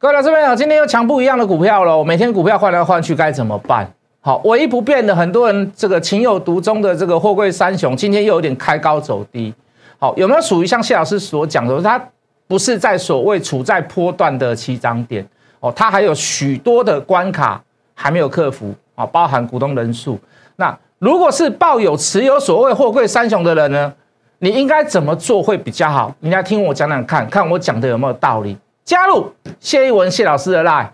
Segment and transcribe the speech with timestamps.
[0.00, 2.04] 各位老师朋友，今天又抢不一样的股票了。
[2.04, 3.84] 每天股票换来换去该怎么办？
[4.20, 9.52] 好，唯一不变的，很多人这个情有独钟的这个货柜三雄，今天又有点开高走低。
[9.98, 12.00] 好，有没有属于像谢老师所讲的，它
[12.46, 15.26] 不是在所谓处在波段的起涨点
[15.58, 17.60] 哦，它还有许多的关卡
[17.92, 20.16] 还没有克服啊，包含股东人数。
[20.54, 23.92] 那如果是抱有持有所谓货柜三雄的人呢，
[24.38, 26.14] 你应该怎么做会比较好？
[26.20, 28.56] 你来听我讲讲看看，我讲的有没有道理？
[28.88, 30.88] 加入谢一文谢老师的 line。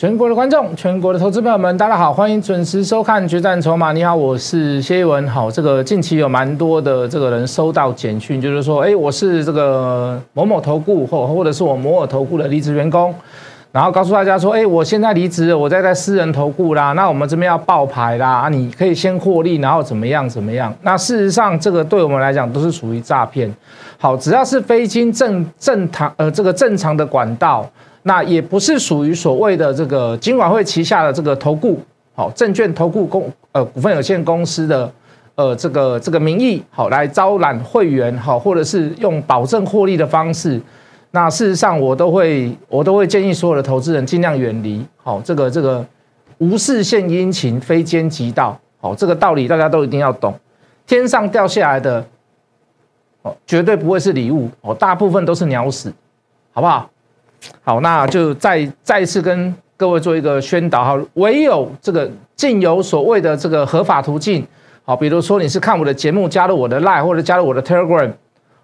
[0.00, 3.90] 全国的观众，全国的投资朋友们，大家好，欢迎准时收看《决战筹码》。
[3.92, 5.28] 你好，我是谢一文。
[5.28, 13.14] 好，这个近期有蛮多的这个人收到简讯，就是说，哎，我是这个某某投顾或或者是我摩尔投顾的离职员工，
[13.72, 20.74] 然后告诉大家说，哎，我现在离职，我在在私人投顾啦，那我们这边要爆牌啦，你可以先获利，然后怎么样怎么样？
[20.80, 23.54] 那事实上，这个对我们来讲都是属于诈骗。
[23.98, 27.68] 好，只要是非经正正常呃这个正常的管道。
[28.02, 31.78] 那也不是属于所谓的这个金管会旗下的这个投顾，
[32.14, 34.90] 好证券投顾公呃股份有限公司的
[35.34, 40.60] 呃这个这个名义好来招揽会员好，或者是用保证获利的方式，
[41.10, 45.84] 那事实上我都会我都会建议所有的投资人尽量远离好这个这个
[46.38, 50.34] 无事献殷勤非奸即盗好这个道理大家都一定要懂，
[50.86, 52.02] 天上掉下来的
[53.20, 55.92] 哦绝对不会是礼物哦，大部分都是鸟屎，
[56.52, 56.88] 好不好？
[57.62, 64.46] 好，那就再再一次跟各位做一个宣导哈，唯有这个尽有所谓的这个合法途径，
[64.84, 68.10] 好，比如说你是看我的节目，加入我的 Line 或者加入我的 Telegram，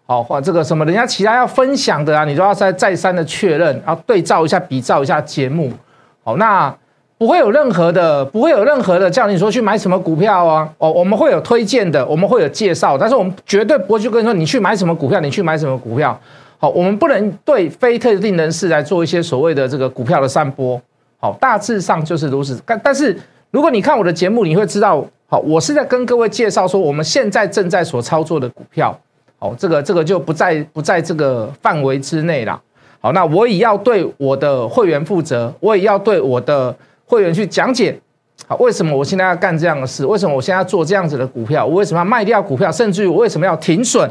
[0.04, 5.72] 好，或这个什么人家其他要分享的啊，你都要再再三的确认，然后对照一下、比照一下节目，
[6.22, 6.74] 好，那
[7.16, 16.18] 不会有任何的，不会有任何的叫你说去买什么股票啊，哦，我们会有推荐的，我们会有介绍，但是我们绝对不会去跟你说你去买什么股票，你去买什么股票。
[16.58, 20.80] 好，我们不能对非特定人士来做一些所谓的这个股票的散播。
[21.18, 22.60] 好，大致上就是如此。
[22.64, 23.18] 但但是，
[23.50, 28.98] 如果你看我的节目，你会知道，好，我是在跟各位介绍说，我们现在正在所操作的股票，
[29.38, 32.60] 好，这个这个就不在不在这个范围之内了。
[33.00, 36.74] 好，那我也要对我的会员负责，我也要对我的
[37.04, 37.98] 会员去讲解，
[38.46, 40.04] 好，为什么我现在要干这样的事？
[40.06, 41.66] 为什么我现在要做这样子的股票？
[41.66, 42.72] 我为什么要卖掉股票？
[42.72, 44.10] 甚至于我为什么要停损？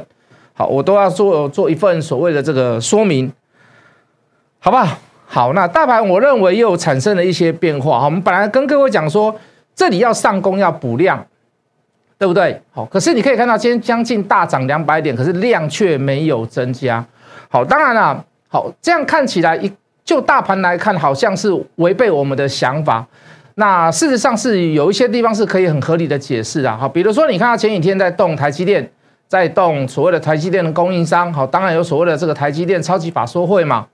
[0.57, 3.29] 好，我都要做做一份所谓的这个说明，
[4.59, 4.97] 好不好？
[5.27, 7.99] 好，那大盘我认为又产生了一些变化。
[7.99, 9.35] 好，我们本来跟各位讲说，
[9.75, 11.21] 这里要上攻要补量，
[12.17, 12.61] 对不对？
[12.71, 17.05] 好，可是你可以看到今天将近大涨两百点，可是量却没有增加。
[17.49, 19.69] 好，当然了，好，这样看起来一
[20.05, 23.05] 就大盘来看，好像是违背我们的想法。
[23.55, 26.77] 那事实上是有一些地方是可以很合理的解释啊。
[26.79, 28.89] 好，比如说你看到前几天在动台积电。
[29.27, 33.87] 在动所谓的台积电的供应商，好，当然有所谓的这个台积电超级法说会嘛，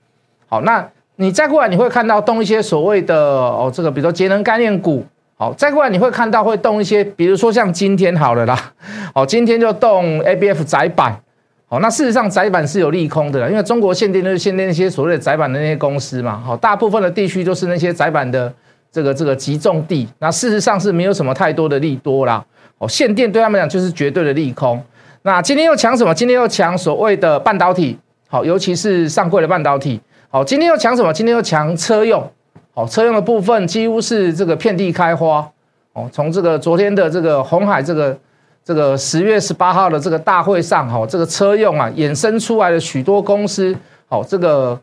[0.46, 5.04] 好，那你再过来你会看到动一些所谓的哦，这个比如说节能概念股，
[5.36, 8.72] 好，再过来你会看到会动一些，比如说像今天好了啦，
[9.14, 11.18] 好，今天就动 A B F 窄板，
[11.66, 18.52] 好，那事实上窄板是有利空的，因为中国限电就是限电那些所谓的窄板的那些公司嘛，好，大部分的地区都是那些窄板的
[18.90, 22.44] 这个这个集中地，那事实上是没有什么太多的利多啦，
[22.78, 24.82] 哦，限电对他们讲就是绝对的利空。
[25.24, 26.12] 那今天又抢什么？
[26.12, 27.96] 今天又抢所谓的半导体，
[28.28, 31.12] 好，尤其是上柜的半导体，好，今天又抢什么？
[31.12, 32.28] 今天又抢车用，
[32.74, 35.48] 好，车用的部分几乎是这个遍地开花，
[35.92, 38.18] 哦，从这个昨天的这个红海这个
[38.64, 43.76] 这个十月十八号的这个大会上，哈，这个车用啊衍生出来的许多公司，
[44.08, 44.76] 好，这个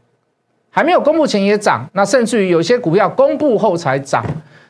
[0.70, 4.24] 还没有公布前也涨，那甚至于有些股票公布后才涨。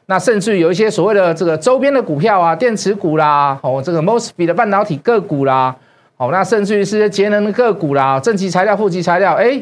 [0.10, 5.76] 那甚至于有一些所谓的这个周边的股票啊，电池股啦，哦，这个 mosfet 的半导体个股啦，
[6.18, 9.62] 哦，那甚至于是节能的个股啦，正极材料、负极材料，哎，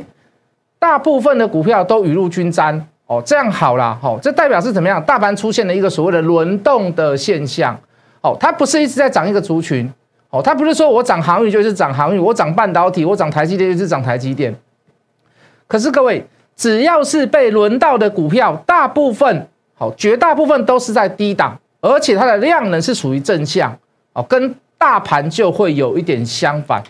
[0.79, 5.03] 大部分的股票都雨露均沾，哦，这样好啦，哦，这代表是怎么样？
[5.03, 7.77] 大盘出现了一个所谓的轮动的现象，
[8.21, 9.91] 哦，它不是一直在涨一个族群，
[10.29, 14.55] 哦，它不是说我涨航运就是涨航运，我涨半导体，我涨台积电就是涨台积电，
[15.67, 19.45] 可是各位，只要是被轮到的股票，大部分。
[19.77, 23.77] 好，绝大部分都是在低档，而且它的量能是属于正向，
[24.13, 26.81] 哦，跟大盘就会有一点相反，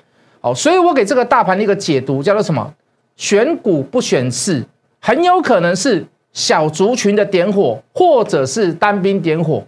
[0.41, 2.73] 好，所以我给这个大盘的一个解读叫做什么？
[3.17, 4.63] 选股不选市，
[5.01, 9.63] 很有可能是小族群的点火，或者是单兵点火，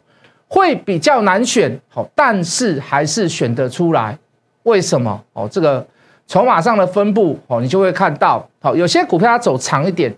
[0.48, 4.18] 会比较难选，好，但是还是选得出来，
[4.64, 5.22] 为什么？
[5.34, 5.86] 哦，这个
[6.28, 10.16] 筹码上的分布哦，你就会看到，好，有些股票它走长一点，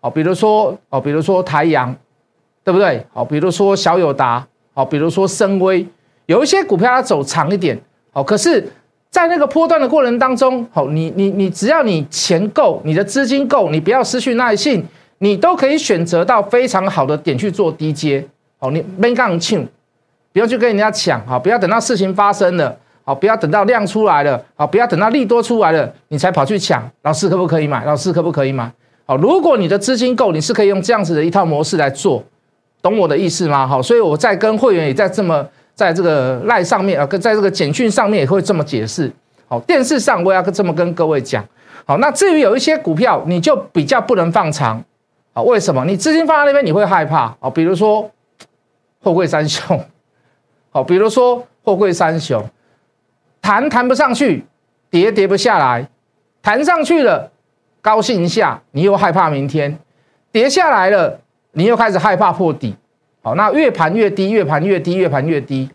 [0.00, 1.96] 哦，比如说哦，比如说台阳，
[2.64, 3.04] 对不对？
[3.12, 5.86] 好，比如说小友达，好，比如说深威，
[6.26, 7.78] 有一些股票它走长一点，
[8.12, 8.70] 好，可是，
[9.10, 14.84] 在那个波段的过程当中，好，你你你只要你钱够，你的资金够，你不要失去耐性，
[15.18, 18.26] 你都可以选择到非常好的点去做低阶，
[18.58, 19.66] 好，你没杠庆。
[20.30, 26.88] 不要去跟人家抢，好，不要等到事情发生了，好，不要等到量出来了，好，不要等到利多出来了，你才跑去抢。
[27.02, 27.84] 老师可不可以买？
[27.86, 28.70] 老师可不可以买？
[29.06, 32.22] 好，如果你的资金够，你是可以用这样子的一套模式来做，
[32.82, 33.66] 懂我的意思吗？
[33.66, 39.10] 好，所以我在跟会员也在这么在这个赖上面啊，跟在这个简讯上面也会这么解释。
[39.46, 41.44] 好，电视上我要这么跟各位讲。
[41.84, 44.82] 好，那至于有一些股票，你就比较不能放长。
[45.32, 45.84] 好，为什么？
[45.84, 47.34] 你资金放在那边，你会害怕。
[47.40, 48.10] 好，比如说
[49.02, 49.80] 后贵三雄。
[50.70, 52.44] 好，比如说货柜三雄，
[53.40, 54.44] 弹弹不上去，
[54.90, 55.88] 跌跌不下来，
[56.42, 57.30] 弹上去了，
[57.80, 59.78] 高兴一下，你又害怕明天
[60.30, 61.18] 跌下来了，
[61.58, 62.74] 你又开始害怕破底。
[63.20, 65.68] 好，那越盘越低，越盘越低，越盘越低，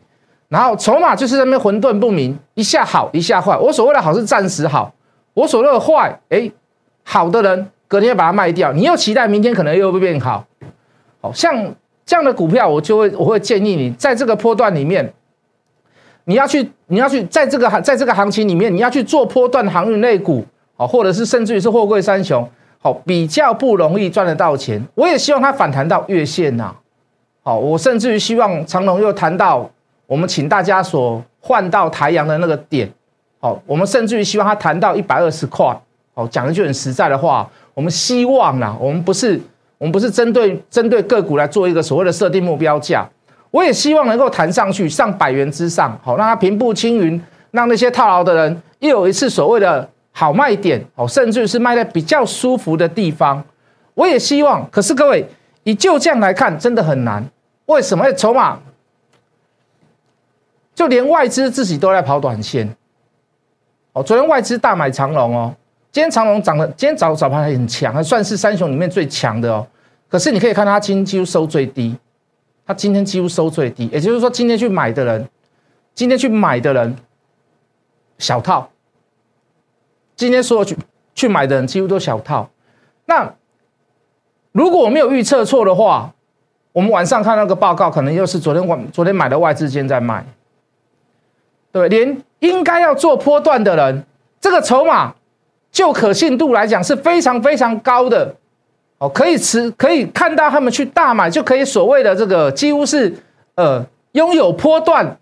[0.48, 3.58] 然后筹码就是在那边混沌不明，一下好，一下坏。
[3.58, 4.94] 我所谓的好是暂时好，
[5.34, 6.50] 我所谓的坏，哎，
[7.04, 10.46] 好的人隔天把它卖掉，你又期待明天可能又会变好，
[11.22, 11.76] 好像。
[12.06, 15.14] 这样的股票，我就会我会建议你，在这个波段里面，
[16.26, 20.46] 你要去你要去在这个行在这个行情里面，你要去做波段航运类股，
[20.76, 22.46] 哦，或者是甚至于是货柜三雄，
[22.84, 24.86] 好比较不容易赚得到钱。
[24.94, 26.76] 我也希望它反弹到月线呐，
[27.42, 29.68] 好，我甚至于希望长隆又谈到
[30.06, 32.88] 我们请大家所换到台阳的那个点，
[33.40, 35.76] 好，我们甚至于希望它谈到一百二十块，
[36.14, 39.42] 好，讲一句很实在的话，我们希望啊，我们不是。
[39.80, 43.06] 我们不是针对针对个股来做一个所谓的设定目标价，
[43.52, 47.22] 我也希望能够弹上去上百元之上，好让它平步青云，
[47.52, 53.44] 让那些套牢的人又有一次所谓的好卖点，哦，甚至是卖在比较舒服的地方。
[53.96, 55.28] 我也希望，可是各位
[55.64, 57.28] 以就这样来看，真的很难。
[57.66, 58.12] 为什么？
[58.14, 58.60] 筹码
[60.76, 62.68] 就连外资自己都在跑短线，
[63.94, 65.56] 哦，昨天外资大买长龙哦，
[65.92, 69.66] 今天长龙涨了，今天早早盘还很强，还算是三雄里面最强的哦。
[70.10, 71.96] 可是你可以看，它今天几乎收最低，
[72.66, 75.28] 它今天几乎收最低，也就是说，今天去买的人，
[75.94, 76.96] 今天去买的人
[78.18, 78.68] 小套，
[80.16, 80.78] 今天所有去
[81.16, 82.50] 去买的人几乎都小套。
[83.06, 83.34] 那
[84.52, 86.14] 如果我没有预测错的话，
[86.72, 90.26] 我们晚上看那个报告，可能又是昨天晚昨天买的外资间在卖，
[91.72, 94.04] 对，连应该要做波段的人，
[94.40, 95.14] 这个筹码
[95.72, 98.36] 就可信度来讲是非常非常高的。
[99.00, 103.14] 哦，可以持，可以看到他们去大买，就可以所谓的这个几乎是
[103.56, 105.18] 呃拥有波段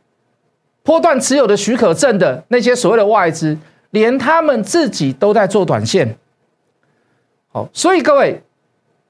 [0.83, 3.57] 波段持有的许可证的那些所谓的外资，
[3.91, 6.17] 连他们自己都在做短线。
[7.51, 8.41] 好，所以各位，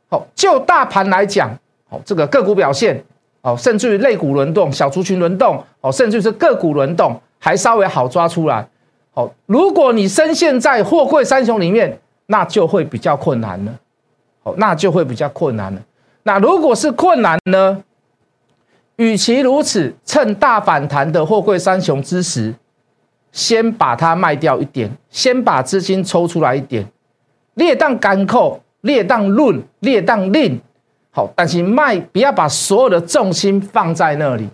[0.09, 1.57] 好就大盘来讲，
[1.89, 3.03] 好这个个股表现，
[3.41, 8.67] 哦，甚至于类股轮动、小族群轮动，哦，甚至是个股轮动，还稍微好抓出来。
[9.13, 13.79] 好，如果你深陷在货柜三雄里面，那就会比较困难了。
[14.43, 15.81] 哦，那就会比较困难了。
[16.23, 17.83] 那如果是困难呢？
[18.95, 22.53] 与其如此，趁大反弹的货柜三雄之时，
[23.31, 26.85] 先把它卖掉一点，先把资金抽出来一点，
[27.55, 30.59] 列当干扣，列当论，列当令。
[31.11, 34.47] 好，但是卖不要把所有的重心放在那里。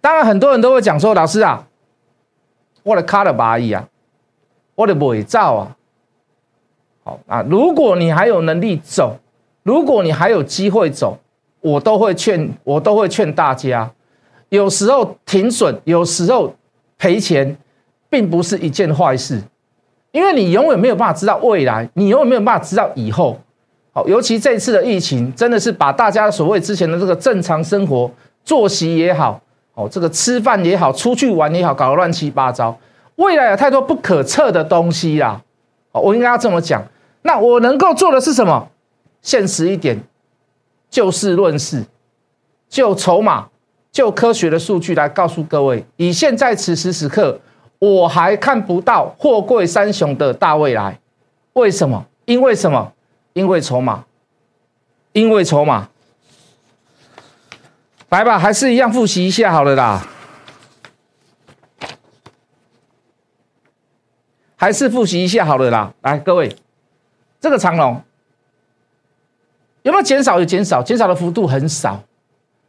[0.00, 1.66] 当然，很多人都会讲说：“老师啊，
[2.82, 3.88] 我的卡了八亿啊，
[4.74, 5.76] 我的伪造啊。”
[7.06, 7.44] 好啊！
[7.50, 9.18] 如果你还有能力走，
[9.62, 11.18] 如果你还有机会走，
[11.60, 13.90] 我都会劝，我都会劝大家，
[14.48, 16.54] 有时候停损，有时候
[16.96, 17.54] 赔钱，
[18.14, 19.42] 并不是一件坏事，
[20.12, 23.36] 因为你永远没有办法知道未来，你永远没有办法知道以后。
[23.92, 28.08] 好，尤其这次的疫情，真的是把大家所谓之前的这个正常生活
[28.44, 29.40] 作息也好，
[29.74, 32.78] 哦，这个吃饭也好，出去玩也好，搞得乱七八糟。
[33.16, 35.42] 未来有太多不可测的东西啦，
[35.90, 36.80] 哦，我应该要这么讲。
[37.22, 38.68] 那我能够做的是什么？
[39.22, 40.00] 现实一点，
[40.88, 41.84] 就事论事，
[42.68, 43.48] 就筹码，
[43.90, 47.40] 就科学的数据来告诉各位：以现在此时此刻，
[47.84, 50.98] 我还看不到货柜三雄的大未来。
[51.52, 52.06] 为什么？
[52.24, 52.92] 因为什么？
[53.34, 54.04] 因为筹码，
[55.12, 55.88] 因为筹码。
[58.08, 60.06] 来吧，还是一样复习一下好了啦。
[64.56, 65.92] 还是复习一下好了啦。
[66.00, 66.56] 来，各位。
[67.38, 68.00] 这个长龙
[69.82, 70.38] 有没有减少？
[70.38, 72.00] 有减少，减少的幅度很少。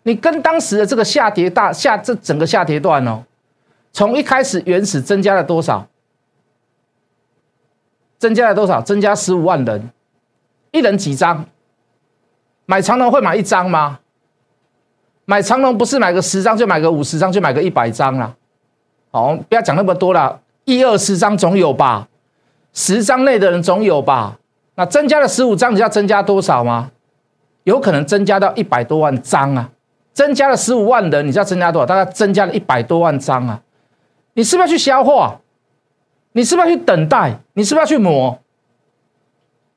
[0.04, 3.24] 你跟当时的这个下跌大下这整个下跌段哦，
[3.96, 5.88] 从一开始原始增加了多少？
[8.18, 8.82] 增加了多少？
[8.82, 9.90] 增加十五万人，
[10.72, 11.46] 一人几张？
[12.66, 14.02] 买长龙会买一张吗？
[15.24, 18.36] 买长龙不是买个十张就买个五十张就买个一百张啦。
[19.12, 22.10] 好，不要讲那么多了，一二十张总有吧？
[22.74, 24.38] 十张内的人总有吧？
[24.76, 26.92] 那增加了十五张，你要增加多少吗？
[27.64, 29.72] 有可能增加到一百多万张啊！
[30.12, 31.86] 增加了十五万人，你知道增加多少？
[31.86, 33.62] 大概增加了一百多万张啊！
[34.36, 35.40] 你是不是要去消化？
[36.34, 37.40] 你是不是要去等待？
[37.54, 38.38] 你是不是要去磨？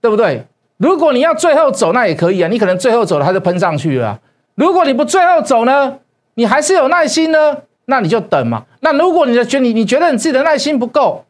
[0.01, 0.45] 对不对？
[0.77, 2.49] 如果你要最后走，那也可以啊。
[2.49, 4.21] 你可能最后走了，它就喷上去了。
[4.55, 5.99] 如果你不最后走呢？
[6.35, 7.57] 你还是有耐心呢？
[7.87, 8.65] 那你就等嘛。
[8.81, 11.25] 那如果你的觉你你觉得你自己的耐心不够，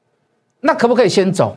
[0.60, 1.56] 那可不可以先走？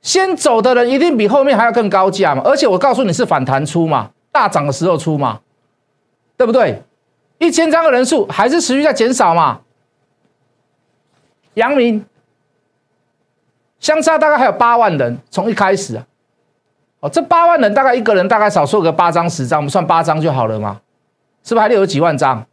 [0.00, 2.42] 先走的人一定比后面还要更高价嘛。
[2.44, 5.40] 而且我告诉你是反弹出嘛，大涨的时候出嘛。
[6.36, 6.82] 对不对？
[7.38, 9.60] 一千张的人数还是持续在减少嘛？
[11.58, 12.04] 阳明
[13.80, 16.06] 相差大概还有八万人，从一开始啊，
[17.00, 20.80] 哦，这八万人大概一个人大概少说个八张十张，我们算八张就好了嘛？
[21.44, 22.46] 是不是还有几万张？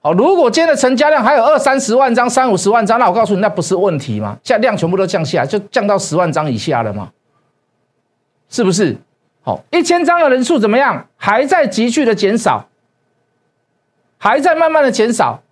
[0.00, 4.38] 好，如果今天的成交量还有二三十万张、三五十万张，那我告诉你，那不是问题嘛？
[4.42, 7.10] 现在量全部都降下来，就降到十万张以下了嘛？
[8.48, 8.96] 是不是？
[9.42, 11.06] 好，一千张的人数怎么样？
[11.16, 12.66] 还在急剧的减少。
[14.18, 15.42] 还在慢慢的减少。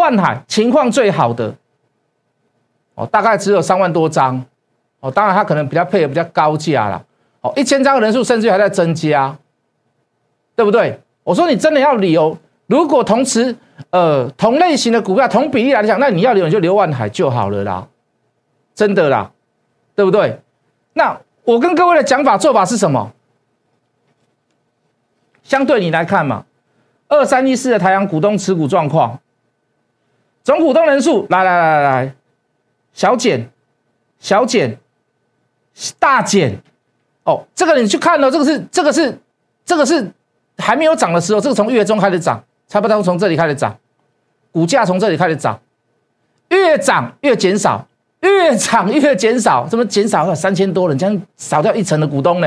[0.00, 1.54] 万海情况最好的，
[2.94, 4.44] 哦，大概只有三万多张，
[5.00, 7.04] 哦，当然它可能比较配的比较高价了，
[7.42, 9.36] 哦，一千张的人数甚至还在增加，
[10.56, 10.98] 对不对？
[11.22, 13.54] 我说你真的要留，如果同时
[13.90, 17.86] 呃同类型的股票同比例来讲，那你要留你就留万海就好了啦，
[18.74, 19.30] 真的啦，
[19.94, 20.40] 对不对？
[20.94, 23.12] 那我跟各位的讲法做法是什么？
[25.42, 26.44] 相对你来看嘛，
[27.08, 29.18] 二三一四的台阳股东持股状况，
[30.42, 32.14] 总股东人数来来来来来，
[32.92, 33.50] 小减，
[34.18, 34.78] 小减，
[35.98, 36.58] 大减，
[37.24, 39.18] 哦，这个你去看哦，这个是这个是
[39.64, 40.10] 这个是
[40.58, 43.76] 还没有涨的时候，这个从月中开始涨，差不多从这里开始涨，
[44.52, 45.60] 股价从这里开始涨，
[46.48, 47.86] 越涨越减少，
[48.20, 52.46] 越涨越减少，怎么减少了三千多人，将少掉一层的股东呢？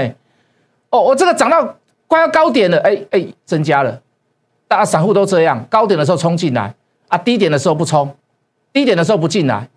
[0.89, 1.75] 哦，我这个涨到。
[2.05, 3.99] 快要高点了，哎哎，增加了，
[4.67, 6.75] 大家散户都这样，高点的时候冲进来
[7.13, 8.11] 啊，低点的时候不冲，
[8.73, 9.69] 低点的时候不进来，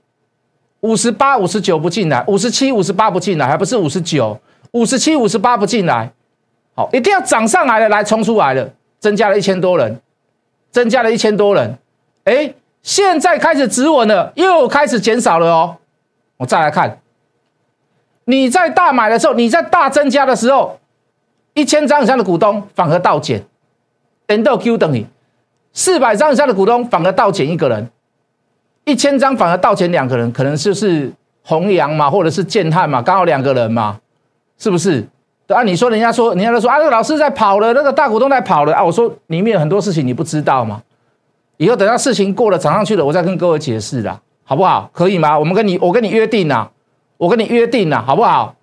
[0.81, 4.41] 五十八、五十九不进来，五十七、五十八不进来，还不是五十九、
[4.71, 6.11] 五十七、五十八不进来，
[6.75, 10.01] 好，一定要涨上来了，来冲出来了，增加了一千多人，
[10.71, 11.77] 增加了一千多人，
[12.25, 15.77] 哎，现在开始止稳了，又开始减少了哦，
[16.39, 16.99] 我再来看，
[18.25, 20.79] 你在大买的时候，你在大增加的时候。
[21.53, 23.43] 一千张以上的股东反而倒减，
[24.27, 25.07] 等到 Q 等于
[25.77, 27.87] 四百张以上的股东反而倒减一个人，
[28.87, 34.01] 一千张反而倒减两个人，可能就是弘扬嘛，或者是建汉嘛，刚好两个人嘛，
[34.57, 35.07] 是不是？
[35.47, 40.83] 对啊，你说人家说，人家都说啊，那个老师在跑了，那个大股东在跑了啊，我说里面有很多事情你不知道吗？
[41.59, 44.89] 以后等到事情过了涨上去了，我再跟各位解释啦，好不好？
[44.95, 45.39] 可以吗？
[45.39, 46.71] 我们跟你，我跟你约定啦，
[47.19, 48.57] 我跟你约定啦，好不好？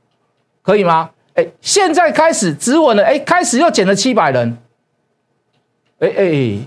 [0.63, 1.11] 可以吗？
[1.35, 4.57] 哎，现在开始止稳了，哎，开始又减了七百人，
[5.99, 6.57] 哎哎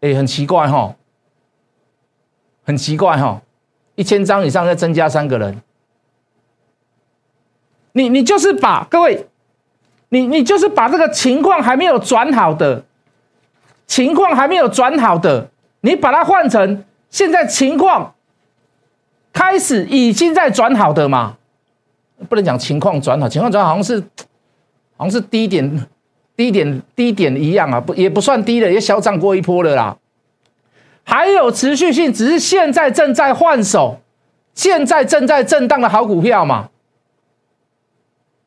[0.00, 0.94] 哎，很奇怪哈，
[2.64, 3.42] 很奇怪哈，
[3.96, 5.60] 一千张以上再增加三个人，
[7.92, 9.26] 你你就是把各位，
[10.08, 12.84] 你你就是把这个情况还没有转好的，
[13.86, 18.14] 情况还没有转好的，你把它换成现在情况
[19.32, 21.36] 开始已经在转好的嘛。
[22.28, 24.00] 不能讲情况转好，情况转好像是，
[24.96, 25.86] 好像是低点，
[26.40, 29.98] 低点，低点一样啊，不也不算低的，也小涨过一波了啦。
[31.04, 34.00] 还有持续性，只是现在正在换手，
[34.54, 36.70] 现在正在震荡的好股票嘛，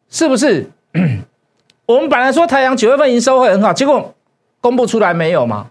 [0.09, 0.71] 是不是？
[1.85, 4.15] 我们本来说太阳九月份营收会很好，结果
[4.59, 5.69] 公布出来没有嘛？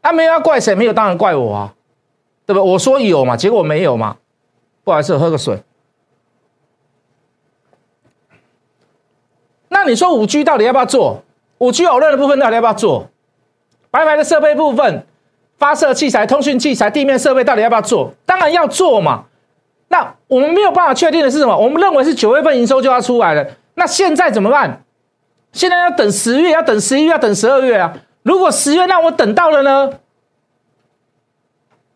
[0.00, 0.74] 啊，没有要怪谁？
[0.74, 1.74] 没有当然怪我啊，
[2.44, 2.60] 对不？
[2.60, 4.16] 我说有嘛，结果没有嘛。
[4.82, 5.62] 不好意思，喝个水。
[9.86, 11.22] 你说五 G 到底要不要做？
[11.58, 13.08] 五 G 偶热的部分到底要不要做？
[13.90, 15.06] 白白的设备部分、
[15.56, 18.12] 发射器材、通讯器材、地面设备到底要不要做？
[18.26, 19.24] 当然要做嘛。
[19.88, 21.56] 那我们没有办法确定的是什么？
[21.56, 23.46] 我们认为是九月份营收就要出来了。
[23.74, 24.82] 那现在怎么办？
[25.52, 27.94] 现在要等十月，要等十一月，要等十二月啊。
[28.24, 29.92] 如果十月让我等到了呢？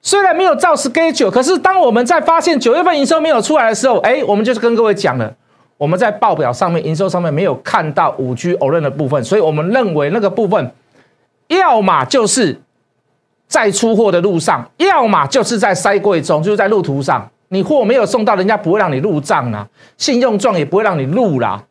[0.01, 5.35] 虽然没有照 schedule，可是当我们在发现九月份营收没有出来的时候，哎，我们就是跟各位讲了。
[5.79, 10.73] 我们在报表上面营收上面没有看到五 G o r a n 的部分，所以我们认为那个部分
[11.47, 12.61] 要么就是
[13.47, 21.63] 在出货的路上，要么就是在塞柜中，就是在路途上，你货没有送到，人家不会让你入账啊，信用状也不会让你入啦，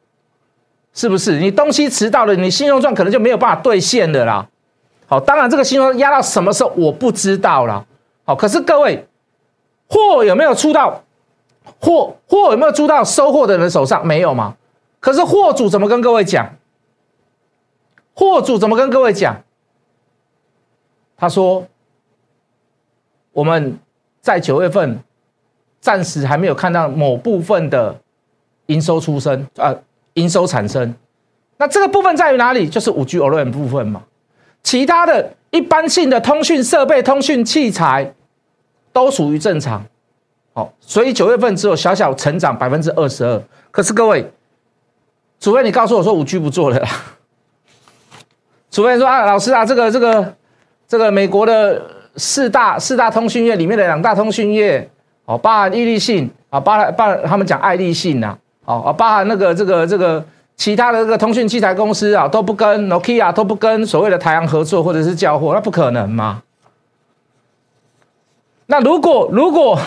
[0.93, 1.37] 是不是？
[1.39, 4.47] 你东西迟到了，你信用状可能就没有办法兑现的啦。
[5.05, 7.85] 好，当然这个信用压到什么时候我不知道了。
[8.23, 9.05] 好，可是各位，
[9.89, 11.03] 货有没有出到？
[11.79, 14.05] 货货有没有出到收货的人手上？
[14.05, 14.55] 没有吗？
[14.99, 16.55] 可是货主怎么跟各位讲？
[18.13, 19.43] 货主怎么跟各位讲？
[21.15, 21.65] 他说
[23.33, 23.79] ：“我们
[24.21, 24.99] 在九月份
[25.79, 27.99] 暂时还没有看到某部分的
[28.67, 29.73] 营收出生，啊，
[30.13, 30.93] 营收产生。
[31.57, 32.67] 那这个部分在于哪里？
[32.67, 34.03] 就是五 G OLED 部分嘛。
[34.63, 38.13] 其他的一般性的通讯设备、通讯器材
[38.91, 39.85] 都属于正常。
[40.57, 43.39] 好，所以九月份只有小小成长百分之二十二。
[43.69, 44.27] 可是各位，
[45.39, 46.89] 除非你告诉我说五 G 不做了啦。
[48.71, 50.33] ”除非说啊，老师啊，这个这个
[50.87, 51.79] 这个美国的
[52.15, 54.89] 四大四大通讯业里面的两大通讯业，
[55.25, 58.35] 哦，包含伊利信啊，包含包含他们讲爱立信呐，
[58.65, 66.41] 哦啊，包含那个这个这个其他的这个通讯器材公司啊，都不跟 Nokia 都不跟所谓的台阳合作或者是交货，那不可能嘛？
[68.65, 69.79] 那如果如果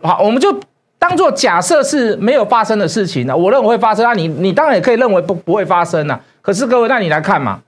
[0.00, 0.58] 好，我们就
[0.98, 3.36] 当做假设是没有发生的事情呢？
[3.36, 6.20] 我认为会发生，那你你当然也可以认为不不会发生啊。
[6.40, 7.62] 可是各位，那你来看嘛。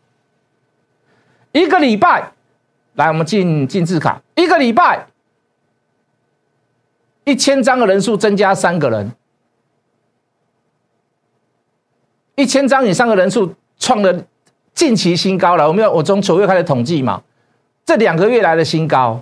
[1.53, 2.33] 一个礼拜，
[2.95, 4.23] 来，我们进进字卡。
[4.37, 5.07] 一个礼拜，
[7.25, 9.11] 一千张的人数增加三个人，
[12.37, 14.25] 一千张以上的人数创了
[14.73, 15.67] 近期新高了。
[15.67, 17.23] 我们要我从九月开始统计嘛，
[17.85, 19.21] 这两个月来的新高，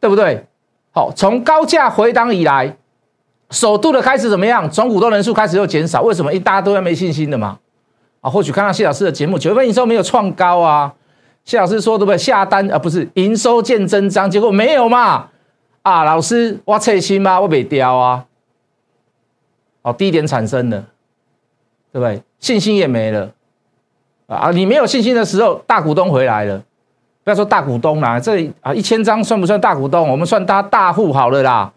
[0.00, 0.44] 对不对？
[0.96, 2.74] 好，从高价回档以来，
[3.50, 4.70] 首度的开始怎么样？
[4.70, 6.32] 总股东人数开始又减少，为什么？
[6.32, 7.58] 因为大家都要没信心的嘛。
[8.22, 10.94] 啊，或许看到谢老师的节目，九月份营收没有创高啊。
[11.44, 12.16] 谢老师说对不对？
[12.16, 15.28] 下单啊，不是营收见增长，结果没有嘛？
[15.82, 17.38] 啊，老师我切心吗？
[17.38, 18.24] 我没掉啊。
[19.82, 20.82] 哦，低点产生的，
[21.92, 22.22] 对不对？
[22.38, 23.30] 信心也没了
[24.28, 24.50] 啊。
[24.50, 26.62] 你没有信心的时候，大股东回来了。
[27.26, 30.08] 不要说大股东啦，这啊一千张算不算大股东？
[30.08, 31.72] 我们算他大户好了啦，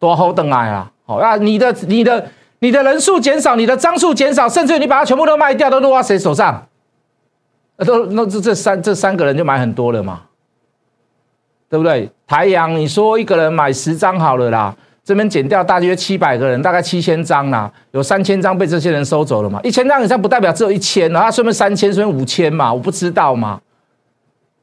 [0.00, 0.90] 多好等来啊。
[1.06, 2.26] 好啊，你的你的。
[2.60, 6.66] 你的人数减少，你的张数减少，甚至你把它全部都卖掉，都落到谁手上？
[7.86, 10.22] 都那这这三这三个人就买很多了嘛，
[11.70, 12.10] 对不对？
[12.26, 19.60] 台阳，你说一个人买十张好了啦，这边减掉大约七百个人，大概七千张啦，有三千张被这些人收走了嘛？
[19.62, 23.60] 一千张以上不代表只有一千啊，顺便三千，顺便五千嘛，我不知道嘛，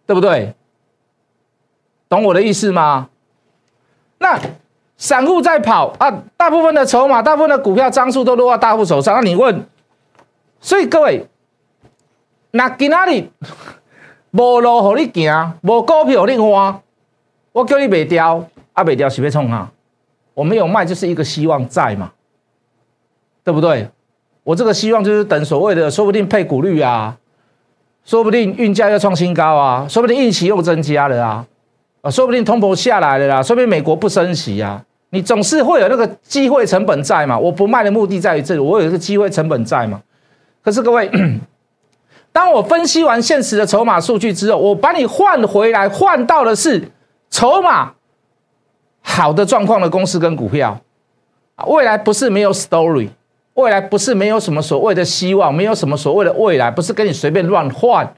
[0.06, 0.54] 对不对？
[2.08, 3.10] 懂我的意思吗？
[4.20, 4.39] 那。
[4.98, 9.13] 散户在跑啊，大部分的筹码、大部分的股票张数都落到大户手上。
[9.15, 9.68] 那你问，
[10.62, 11.28] 所以各位，
[12.52, 13.30] 那今哪里
[14.32, 16.82] 无路给你行，无股票你花，
[17.52, 19.70] 我叫你卖掉，啊卖掉是要冲哈？
[20.34, 22.13] 我没有卖，就是一个希望在嘛，
[23.44, 23.89] 对不对？
[24.46, 27.18] 我这个希望就是等所谓的，说不定配股率啊，
[28.06, 31.46] 说不定运价又创新高啊，说不定运气又增加了啊。
[32.02, 37.36] 啊，说不定通膨下来了啦，说不定美国不升息啊，你总是会有那个机会成本在嘛？
[37.36, 40.00] 我不卖的目的在于这里，我有一个机会成本在嘛？
[40.63, 41.10] 可是各位，
[42.32, 46.91] 当我分析完现实的筹码数据之后，我把你换回来，换到的是
[47.32, 47.94] 筹码
[49.02, 50.80] 好的状况的公司跟股票
[51.65, 53.10] 未来不是没有 story，
[53.56, 58.15] 未来不是没有什么所谓的希望，没有什么所谓的未来，不是跟你随便乱换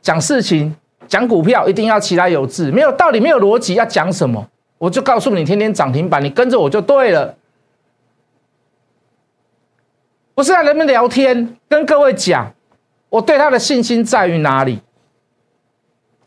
[0.00, 0.74] 讲事情。
[1.08, 4.48] 讲股票一定要其来有致，没有道理，没有逻辑，要讲什么？
[4.78, 7.34] 我就告诉你，天天涨停板，你跟着我就对了。
[10.34, 12.54] 不是让人们聊天，跟各位讲，
[13.08, 14.78] 我对他的信心在于哪里？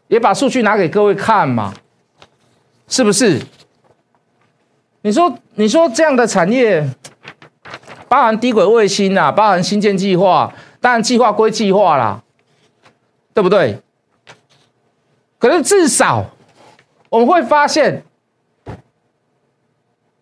[0.09, 1.73] 也把数据拿给各位看嘛，
[2.89, 3.41] 是不是？
[5.01, 6.85] 你说，你说这样的产业，
[8.13, 12.23] 包含低轨卫星啊，包含新建计划，当然计划归计划啦，
[13.33, 13.81] 对不对？
[15.39, 16.23] 可是至少
[17.09, 18.03] 我们会发现，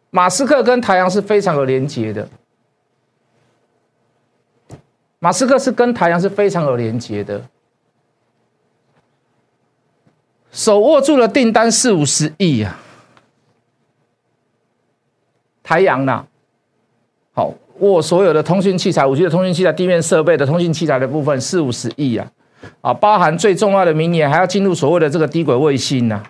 [0.09, 2.29] 马斯克跟太阳是非常有连结的。
[5.19, 7.45] 马斯克是跟太阳是非常有连结的，
[10.49, 12.79] 手握住了订单四五十亿啊！
[15.61, 16.25] 太阳呐，
[17.33, 22.25] 好握所有的通讯器材，我觉得通讯器材、地面设备的通讯器材的部分四五十亿啊。
[22.81, 26.21] 啊，包含最重要的明年还要进入所谓的这个低轨卫星呢，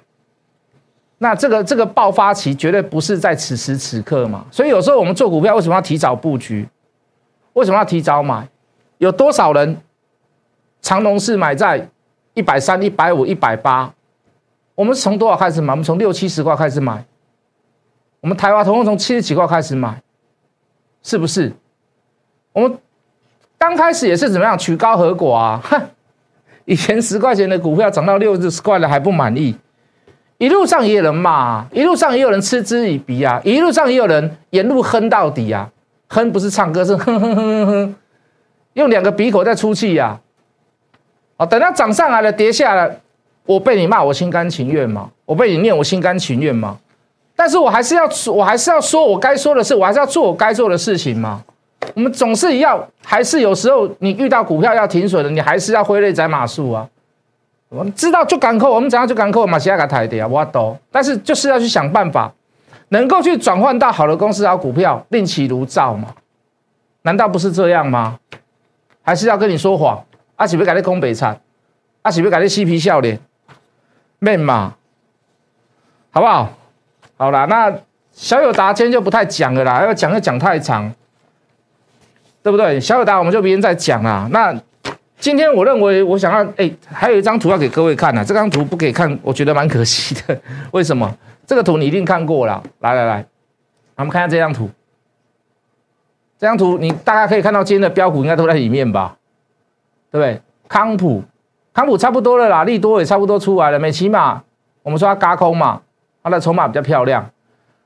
[1.18, 6.66] 那这个这个爆发期绝对不是在此时此刻嘛，所以有时候我们做股票为什么要提早布局？
[7.52, 8.48] 为什么要提早买？
[8.98, 9.76] 有多少人
[10.82, 11.90] 长隆是买在
[12.34, 13.94] 一百三、一百五、一百八，
[14.74, 15.74] 我们从多少开始买？
[15.74, 17.04] 我们从六七十块开始买。
[18.22, 20.02] 我们台湾同样从七十几块开始买，
[21.04, 21.52] 是不是？
[22.54, 22.78] 我们
[23.58, 25.62] 刚开始也是怎么样取高和寡啊？
[25.64, 25.82] 哼，
[26.66, 29.56] 以前十块钱的股票涨到六十块了还不满意，
[30.38, 35.72] 一路上也有人骂，一路上也有人嗤之以鼻啊，一路上也有人沿路哼到底啊，
[36.08, 37.96] 哼不是唱歌，是哼哼哼哼哼，
[38.74, 40.20] 用两个鼻口在出气呀。
[41.38, 43.00] 哦，等它涨上来了，跌下来，
[43.46, 45.10] 我被你骂，我心甘情愿吗？
[45.26, 46.78] 我被你念，我心甘情愿吗？
[47.36, 51.44] 但是我还是要，我还是要说我该说的事，我还是要做我该做的事情嘛。
[51.96, 56.88] 我们总是要，还是有时候你遇到股票要停损的，你还是要挥泪斩马谡啊。
[57.70, 60.78] 我们知道就赶扣，我们怎样就赶扣，马西亚卡台的啊，我懂。
[60.92, 62.32] 但是就是要去想办法，
[62.90, 66.10] 能够去转换到好的公司好股票，另起炉灶嘛。
[67.04, 68.20] 难道不是这样吗？
[69.02, 70.04] 还是要跟你说谎？
[70.36, 71.40] 阿喜不改你空北产，
[72.04, 73.20] 阿喜不改你嬉皮笑脸，
[74.20, 74.76] 面嘛，
[76.12, 76.50] 好不好？
[77.22, 77.72] 好了，那
[78.12, 80.92] 小友达今天就不太讲了啦，要讲就讲太长，
[82.42, 82.80] 对不对？
[82.82, 84.28] 小友达我们就明天再讲啦。
[84.32, 84.52] 那
[85.20, 88.26] 今天我认为我想要，哎，还有一张图要给各位看呢。
[88.26, 90.42] 这张图不给看，我觉得蛮可惜的。
[90.74, 91.16] 为什么？
[91.46, 92.64] 这个图你一定看过了。
[92.80, 93.24] 来来来，
[93.98, 94.68] 我们看下这张图。
[96.40, 99.16] 这张图你大概可以看到今天的标股应该都在里面吧？
[100.10, 100.42] 对不对？
[100.68, 101.24] 康普，
[101.72, 103.78] 康普差不多了啦，利多也差不多出来了。
[103.78, 104.42] 美骑马，
[104.82, 105.80] 我们说它嘎空嘛。
[106.24, 107.30] 它的筹码比较漂亮，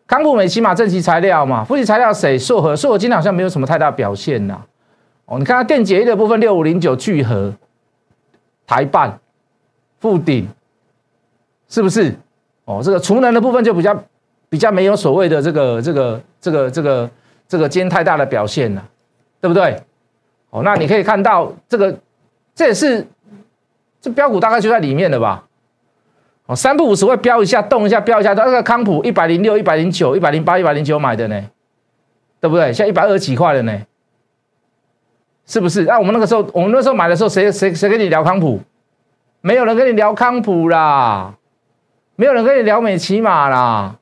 [0.08, 2.38] 康普美起码正极材料嘛，负极材料谁？
[2.38, 4.62] 硕和，硕和今天好像没有什么太大表现呐。
[5.26, 7.54] 哦，你看它电解液的部分，六五零九聚合，
[8.67, 9.19] 台半，
[10.00, 10.48] 富鼎，
[11.67, 12.13] 是不是？
[12.65, 14.04] 哦，这个储能的部分就比较
[14.50, 17.10] 比较没有所谓的这个这个这个这个
[17.48, 18.84] 这个今天太大的表现了，
[19.39, 19.82] 对不对？
[20.50, 21.98] 哦，那你可以看到这个，
[22.54, 23.06] 这也是
[24.02, 25.43] 这标股大概就在里面的吧。
[26.48, 28.34] 哦，三不五时会飙一下，动一下，飙一下。
[28.34, 31.42] 那个康普一百零六、一百零九、一百零八、一百零九买的呢，
[32.40, 32.72] 对不对？
[32.72, 33.82] 现在一百二十几块了呢，
[35.48, 35.84] 是不是？
[35.86, 38.60] 那我们那个时候，我们那时候买的时候，谁谁谁跟你聊康普？
[39.42, 41.34] 没有人跟你聊康普啦，
[42.16, 43.96] 没有人跟你聊美骑马啦，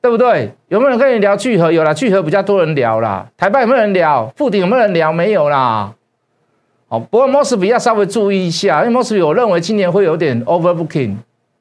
[0.00, 0.54] 对不对？
[0.68, 1.70] 有没有人跟你聊聚合？
[1.70, 3.26] 有啦，聚合比较多人聊啦。
[3.36, 4.32] 台北有没有人聊？
[4.34, 5.12] 富鼎有没有人聊？
[5.12, 5.92] 没有啦。
[6.88, 11.14] 哦，不过莫斯比要稍微注意一下，因为莫斯比我认为今年会有点 overbooking。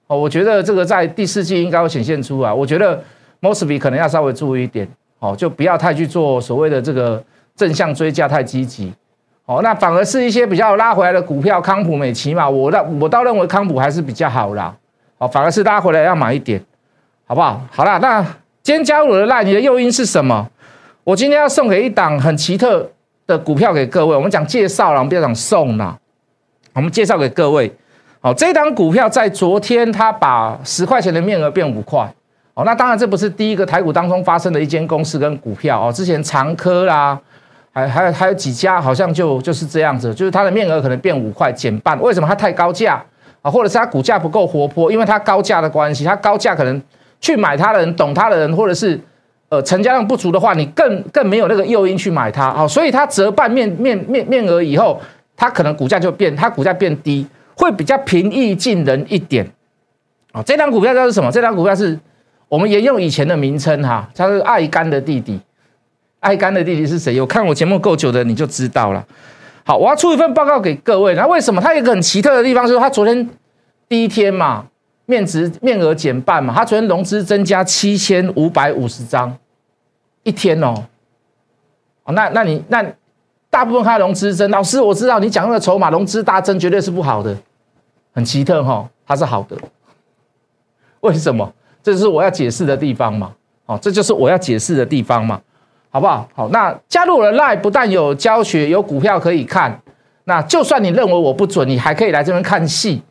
[0.08, 2.54] 哦，我觉得这个在第四季应该会显现出来。
[2.54, 3.04] 我觉得
[3.42, 4.88] 莫斯比可能要稍微注意一点，
[5.20, 7.22] 哦，就不要太去做所谓的这个
[7.58, 8.94] 正向追加太积极。
[9.46, 14.74] 哦，那反而是一些比较拉回来的股票，康普、美奇嘛，我倒我倒认为康普还是比较好啦。
[15.18, 16.62] 哦，反而是拉回来要买一点，
[17.26, 17.62] 好不好？
[17.70, 18.22] 好啦，那
[18.63, 20.50] 今天加入我的赖，你的诱因是什么？
[21.04, 22.90] 我今天要送给一档很奇特。
[23.28, 25.96] 的股票给各位，我们讲介绍了，我们不要讲送了。
[26.74, 27.70] 我们介绍给各位，
[28.22, 32.08] 好，这档股票在昨天它把十块钱的面额变五块，
[32.54, 37.20] 哦，那当然这不是第一个台股当中发生的一间公司跟股票哦，之前长科啦，
[37.74, 43.04] 还还有还有几家好像就就是这样子，就是它的面额可能变五块减半，为什么它太高价
[43.42, 43.52] 啊？
[43.52, 46.82] 或者是它股价不够活泼，因为它高价的关系，它高价可能
[47.20, 49.00] 去买它的人懂它的人，或者是。
[49.50, 55.02] 呃，成交量不足的话，你更更没有那个诱因去买它啊，所以它折半面面面面额以后，
[55.38, 59.50] 它可能股价就变，它股价变低，会比较平易近人一点
[60.34, 60.44] 啊。
[60.44, 61.32] 这张股票叫是什么？
[61.32, 61.98] 这张股票是
[62.50, 65.40] 我们沿用以前的名称哈，它是爱肝的弟弟。
[66.20, 67.16] 爱肝的弟弟是谁？
[67.16, 69.06] 有看我节目够久的你就知道了。
[69.64, 71.16] 好，我要出一份报告给各位。
[71.16, 73.30] 那为什么它有一个很奇特的地方，就是它昨天
[73.88, 74.66] 第一天嘛。
[75.08, 79.36] 面值面额减半嘛，他昨天融资增加七千五百五十张，
[80.24, 80.76] 一天哦，
[82.04, 82.86] 哦，那那你那
[83.50, 87.36] 大部分开融资增，老师我知道你讲那个筹码融资大增绝对是不好的，
[88.13, 89.58] 很奇特哈，它是好的，
[91.00, 91.52] 为什么？
[91.82, 93.34] 这是我要解释的地方嘛，
[93.65, 95.39] 哦，这就是我要解释的地方嘛，
[95.89, 96.28] 好不好？
[96.36, 99.82] 好，那加入了 Line 不但有教学，有股票可以看，
[100.26, 103.02] 那就算你认为我不准，你还可以来这边看戏。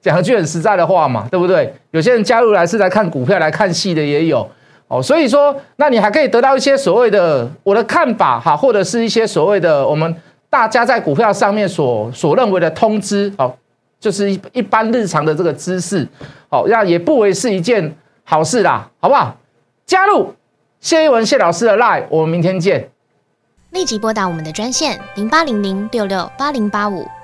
[0.00, 1.74] 讲句很实在的话嘛，对不对？
[1.90, 4.48] 有些人加入来是来看股票、来看戏的也有
[4.86, 10.14] 哦，所以说，那你还可以得到一些所谓的我的看法哈，或者是一些所谓的我们
[10.48, 13.54] 大家在股票上面所所认为的通知哦，
[14.00, 16.06] 就是一一般日常的这个知识
[16.48, 19.36] 哦，那也不为是一件好事啦，好不好？
[19.84, 20.32] 加入
[20.80, 22.88] 谢一文谢老师的 line，我们明天见。
[23.72, 27.04] 立即拨打我们的专线零八零零六六八零八五。